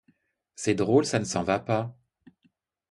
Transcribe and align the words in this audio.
C'est 0.55 0.73
drôle, 0.73 1.05
ça 1.05 1.19
ne 1.19 1.25
s'en 1.25 1.43
va 1.43 1.59
pas. 1.59 1.95